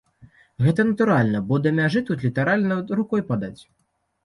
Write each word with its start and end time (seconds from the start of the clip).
Гэта 0.67 0.85
натуральна, 0.91 1.41
бо 1.51 1.59
да 1.67 1.75
мяжы 1.81 2.03
тут 2.09 2.25
літаральна 2.29 2.81
рукой 3.03 3.21
падаць. 3.31 3.57